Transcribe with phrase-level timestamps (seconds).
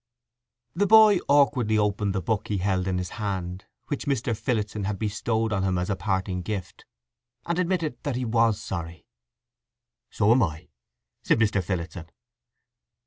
[0.73, 4.35] The boy awkwardly opened the book he held in his hand, which Mr.
[4.35, 6.85] Phillotson had bestowed on him as a parting gift,
[7.45, 9.05] and admitted that he was sorry.
[10.09, 10.69] "So am I,"
[11.21, 11.63] said Mr.
[11.63, 12.09] Phillotson.